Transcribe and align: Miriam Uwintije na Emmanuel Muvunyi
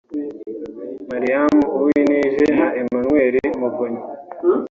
Miriam 1.09 1.53
Uwintije 1.77 2.43
na 2.57 2.67
Emmanuel 2.81 3.33
Muvunyi 3.59 4.01